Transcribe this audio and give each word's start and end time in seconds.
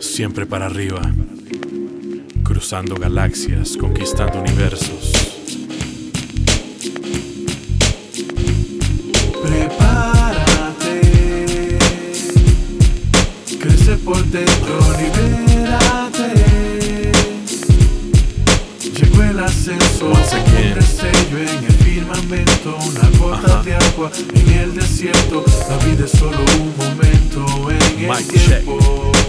Siempre 0.00 0.46
para 0.46 0.66
arriba, 0.66 1.02
cruzando 2.42 2.94
galaxias, 2.96 3.76
conquistando 3.76 4.40
universos. 4.40 5.12
Prepárate, 9.42 11.00
crece 13.60 13.96
por 13.96 14.24
dentro, 14.24 14.78
libérate. 14.98 16.32
Llegó 18.98 19.22
el 19.22 19.38
ascenso, 19.40 20.12
again. 20.12 20.68
un 20.68 20.74
destello 20.76 21.38
en 21.38 21.64
el 21.64 21.72
firmamento, 21.84 22.76
una 22.88 23.18
gota 23.18 23.46
Ajá. 23.54 23.62
de 23.62 23.74
agua 23.74 24.10
en 24.34 24.48
el 24.48 24.74
desierto. 24.74 25.44
La 25.68 25.76
vida 25.84 26.06
es 26.06 26.12
solo 26.12 26.38
un 26.58 26.74
momento 26.76 27.70
en 27.70 27.82
el 27.82 28.08
Mic 28.08 28.32
check. 28.32 29.19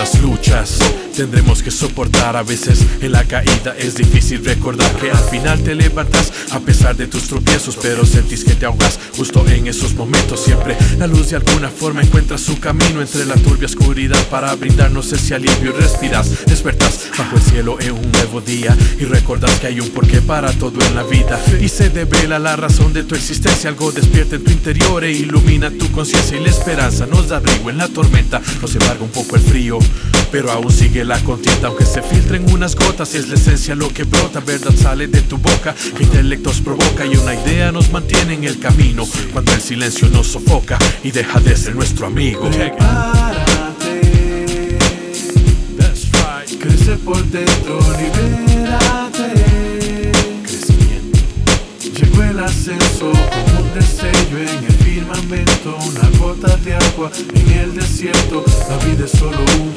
Cuántas 0.00 0.22
luchas 0.22 0.78
tendremos 1.14 1.62
que 1.62 1.70
soportar. 1.70 2.34
A 2.34 2.42
veces 2.42 2.80
en 3.02 3.12
la 3.12 3.24
caída 3.24 3.74
es 3.76 3.96
difícil 3.96 4.42
recordar 4.42 4.90
que 4.96 5.10
al 5.10 5.22
final 5.24 5.62
te 5.62 5.74
levantas 5.74 6.32
a 6.52 6.60
pesar 6.60 6.96
de 6.96 7.06
tus 7.06 7.24
tropiezos 7.24 7.76
pero 7.82 8.06
sentís 8.06 8.42
que 8.42 8.54
te 8.54 8.64
ahogas 8.64 8.98
justo 9.14 9.46
en 9.46 9.66
esos 9.66 9.94
momentos. 9.94 10.42
Siempre 10.42 10.74
la 10.98 11.06
luz 11.06 11.28
de 11.28 11.36
alguna 11.36 11.68
forma 11.68 12.00
encuentra 12.00 12.38
su 12.38 12.58
camino 12.58 13.02
entre 13.02 13.26
la 13.26 13.34
turbia 13.34 13.66
oscuridad 13.66 14.22
para 14.30 14.54
brindarnos 14.54 15.12
ese 15.12 15.34
alivio 15.34 15.72
respiras 15.72 16.46
despertas 16.46 17.00
bajo 17.18 17.36
el 17.36 17.42
cielo 17.42 17.78
en 17.80 17.92
un 17.92 18.12
nuevo 18.12 18.40
día 18.40 18.74
y 18.98 19.04
recordas 19.04 19.60
que 19.60 19.66
hay 19.66 19.80
un 19.80 19.90
porqué 19.90 20.22
para 20.22 20.50
todo 20.54 20.80
en 20.82 20.94
la 20.94 21.02
vida 21.02 21.38
y 21.60 21.68
se 21.68 21.90
devela 21.90 22.38
la 22.38 22.56
razón 22.56 22.94
de 22.94 23.04
tu 23.04 23.14
existencia. 23.14 23.68
Algo 23.68 23.92
despierta 23.92 24.36
en 24.36 24.44
tu 24.44 24.50
interior 24.50 25.04
e 25.04 25.12
ilumina 25.12 25.70
tu 25.70 25.90
conciencia 25.92 26.38
y 26.38 26.42
la 26.42 26.48
esperanza 26.48 27.04
nos 27.04 27.28
da 27.28 27.36
abrigo 27.36 27.68
en 27.68 27.76
la 27.76 27.88
tormenta. 27.88 28.40
Nos 28.62 28.74
embarga 28.74 29.04
un 29.04 29.10
poco 29.10 29.36
el 29.36 29.42
frío 29.42 29.78
pero 30.30 30.52
aún 30.52 30.72
sigue 30.72 31.04
la 31.04 31.18
contienda 31.20 31.68
aunque 31.68 31.84
se 31.84 32.02
filtren 32.02 32.50
unas 32.52 32.76
gotas 32.76 33.14
es 33.14 33.28
la 33.28 33.34
esencia 33.34 33.74
lo 33.74 33.88
que 33.88 34.04
brota 34.04 34.40
verdad 34.40 34.74
sale 34.74 35.08
de 35.08 35.22
tu 35.22 35.38
boca 35.38 35.74
que 35.96 36.04
intelectos 36.04 36.60
provoca 36.60 37.04
y 37.06 37.16
una 37.16 37.34
idea 37.34 37.72
nos 37.72 37.90
mantiene 37.90 38.34
en 38.34 38.44
el 38.44 38.58
camino 38.58 39.06
cuando 39.32 39.52
el 39.52 39.60
silencio 39.60 40.08
nos 40.08 40.28
sofoca 40.28 40.78
y 41.02 41.10
deja 41.10 41.40
de 41.40 41.56
ser 41.56 41.74
nuestro 41.74 42.06
amigo 42.06 42.48
Prepárate, 42.50 44.00
That's 45.76 46.06
right. 46.12 46.58
crece 46.60 46.96
por 46.96 47.22
dentro, 47.30 47.78
libérate. 47.98 50.12
Crecimiento. 50.42 51.18
Llegó 51.98 52.22
el 52.22 52.38
ascenso 52.40 53.12
como 53.12 53.60
un 53.60 53.74
destello 53.74 54.38
en 54.38 54.64
el 54.64 54.72
firmamento, 54.84 55.76
una 55.76 56.08
gota 56.18 56.56
de 56.58 56.74
agua 56.74 57.10
en 57.34 57.50
el 57.58 57.74
desierto. 57.74 58.44
La 58.68 58.76
vida 58.84 59.04
es 59.06 59.12
solo 59.12 59.38
un 59.60 59.69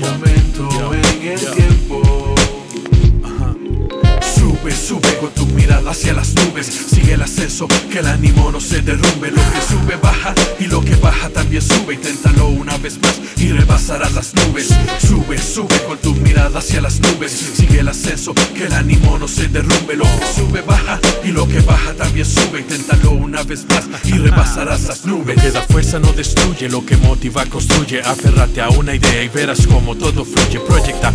hacia 5.93 6.13
las 6.13 6.33
nubes. 6.33 6.65
Sigue 6.65 7.13
el 7.13 7.21
ascenso, 7.21 7.67
que 7.91 7.99
el 7.99 8.07
ánimo 8.07 8.51
no 8.51 8.59
se 8.59 8.81
derrumbe. 8.81 9.29
Lo 9.29 9.41
que 9.51 9.61
sube 9.61 9.95
baja 9.95 10.33
y 10.59 10.65
lo 10.65 10.81
que 10.81 10.95
baja 10.95 11.29
también 11.29 11.61
sube. 11.61 11.93
Inténtalo 11.93 12.47
una 12.47 12.75
vez 12.77 12.99
más 12.99 13.19
y 13.37 13.49
rebasarás 13.49 14.13
las 14.13 14.33
nubes. 14.33 14.69
Sube, 14.99 15.37
sube 15.37 15.77
con 15.87 15.97
tu 15.99 16.15
mirada 16.15 16.59
hacia 16.59 16.81
las 16.81 16.99
nubes. 16.99 17.31
Sigue 17.31 17.79
el 17.79 17.87
ascenso, 17.87 18.33
que 18.55 18.65
el 18.65 18.73
ánimo 18.73 19.19
no 19.19 19.27
se 19.27 19.47
derrumbe. 19.47 19.95
Lo 19.95 20.05
que 20.05 20.25
sube 20.35 20.61
baja 20.61 20.99
y 21.23 21.27
lo 21.27 21.47
que 21.47 21.61
baja 21.61 21.93
también 21.93 22.25
sube. 22.25 22.61
Inténtalo 22.61 23.11
una 23.11 23.43
vez 23.43 23.65
más 23.69 23.87
y 24.03 24.13
rebasarás 24.13 24.83
las 24.83 25.05
nubes. 25.05 25.35
Lo 25.37 25.41
que 25.43 25.51
da 25.51 25.61
fuerza 25.61 25.99
no 25.99 26.11
destruye, 26.13 26.69
lo 26.69 26.83
que 26.83 26.97
motiva 26.97 27.45
construye. 27.45 28.01
Aférrate 28.01 28.61
a 28.61 28.69
una 28.69 28.95
idea 28.95 29.23
y 29.23 29.29
verás 29.29 29.67
cómo 29.67 29.95
todo 29.95 30.25
fluye. 30.25 30.59
Proyecta 30.59 31.13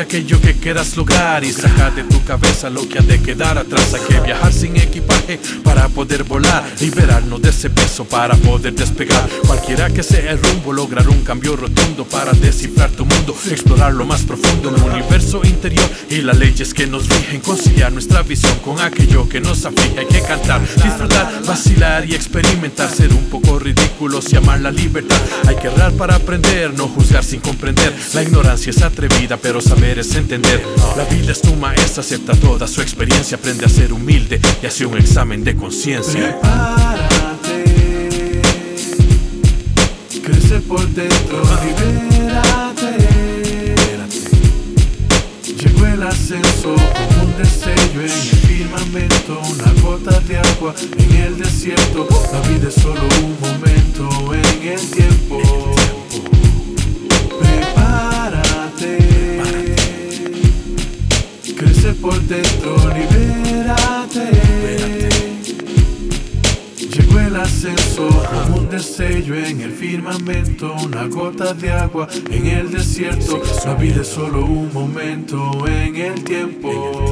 aquello 0.00 0.40
que 0.40 0.54
quieras 0.54 0.96
lograr 0.96 1.44
y 1.44 1.52
saca 1.52 1.90
de 1.90 2.04
tu 2.04 2.22
cabeza 2.24 2.70
lo 2.70 2.88
que 2.88 2.98
ha 2.98 3.02
de 3.02 3.20
quedar 3.20 3.58
atrás. 3.58 3.94
Hay 3.94 4.00
que 4.08 4.20
viajar 4.20 4.52
sin 4.52 4.76
equipaje 4.76 5.38
para 5.62 5.88
poder 5.88 6.24
volar, 6.24 6.64
liberarnos 6.80 7.40
de 7.42 7.50
ese 7.50 7.70
peso 7.70 8.04
para 8.04 8.34
poder 8.36 8.74
despegar. 8.74 9.28
Cualquiera 9.46 9.90
que 9.90 10.02
sea 10.02 10.32
el 10.32 10.42
rumbo, 10.42 10.72
lograr 10.72 11.08
un 11.08 11.22
cambio 11.22 11.56
rotundo 11.56 12.04
para 12.04 12.32
descifrar 12.32 12.90
tu 12.90 13.04
mundo, 13.04 13.36
explorar 13.50 13.92
lo 13.92 14.04
más 14.04 14.22
profundo, 14.22 14.70
el 14.70 14.82
universo 14.82 15.42
interior 15.44 15.88
y 16.08 16.22
las 16.22 16.38
leyes 16.38 16.72
que 16.72 16.86
nos 16.86 17.08
rigen, 17.08 17.40
conciliar 17.40 17.92
nuestra 17.92 18.22
visión 18.22 18.58
con 18.64 18.80
aquello 18.80 19.28
que 19.28 19.40
nos 19.40 19.64
aflige. 19.64 20.00
Hay 20.00 20.06
que 20.06 20.22
cantar, 20.22 20.60
disfrutar, 20.60 21.44
vacilar 21.46 22.08
y 22.08 22.14
experimentar, 22.14 22.90
ser 22.90 23.12
un 23.12 23.24
poco 23.24 23.58
ridículos 23.58 24.32
y 24.32 24.36
amar 24.36 24.60
la 24.60 24.70
libertad. 24.70 25.20
Hay 25.46 25.56
que 25.56 25.68
errar 25.68 25.92
para 25.92 26.16
aprender, 26.16 26.72
no 26.74 26.88
juzgar 26.88 27.24
sin 27.24 27.40
comprender. 27.40 27.94
La 28.14 28.22
ignorancia 28.22 28.70
es 28.70 28.82
atrevida, 28.82 29.36
pero 29.36 29.60
saber 29.60 29.89
es 29.98 30.14
entender. 30.14 30.62
La 30.96 31.04
vida 31.04 31.32
es 31.32 31.42
tu 31.42 31.54
maestra, 31.56 32.02
acepta 32.02 32.34
toda 32.34 32.68
su 32.68 32.80
experiencia, 32.80 33.36
aprende 33.36 33.64
a 33.64 33.68
ser 33.68 33.92
humilde 33.92 34.40
y 34.62 34.66
hace 34.66 34.86
un 34.86 34.96
examen 34.96 35.42
de 35.42 35.56
conciencia. 35.56 36.38
Prepárate, 36.40 37.64
crece 40.22 40.60
por 40.60 40.86
dentro, 40.90 41.42
libérate. 41.64 42.94
Llegó 45.58 45.86
el 45.86 46.02
ascenso 46.04 46.74
como 46.74 47.24
un 47.24 47.36
destello 47.36 48.00
en 48.00 48.10
el 48.10 48.38
firmamento, 48.46 49.40
una 49.40 49.72
gota 49.82 50.20
de 50.20 50.38
agua 50.38 50.74
en 50.98 51.16
el 51.16 51.38
desierto. 51.38 52.06
La 52.32 52.40
vida 52.48 52.68
es 52.68 52.74
solo 52.74 53.02
un 53.24 53.36
momento 53.40 54.34
en 54.34 54.68
el 54.68 54.90
tiempo. 54.90 55.49
Por 62.00 62.20
dentro, 62.22 62.76
libérate. 62.94 64.30
Llegó 66.78 67.20
el 67.20 67.36
ascenso 67.36 68.08
como 68.08 68.60
un 68.60 68.68
destello 68.70 69.34
en 69.34 69.60
el 69.60 69.72
firmamento, 69.72 70.74
una 70.84 71.06
gota 71.06 71.52
de 71.54 71.70
agua 71.70 72.08
en 72.30 72.46
el 72.46 72.70
desierto. 72.70 73.42
La 73.64 73.74
vida 73.74 74.02
es 74.02 74.08
solo 74.08 74.44
un 74.44 74.72
momento 74.72 75.66
en 75.66 75.96
el 75.96 76.24
tiempo. 76.24 77.09